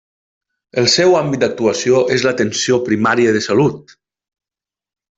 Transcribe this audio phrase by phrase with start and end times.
[0.81, 3.97] El seu àmbit d'actuació és l'atenció primària de salut.